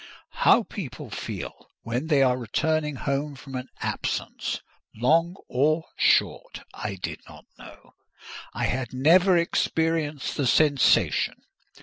[0.41, 4.63] How people feel when they are returning home from an absence,
[4.95, 7.93] long or short, I did not know:
[8.51, 11.43] I had never experienced the sensation.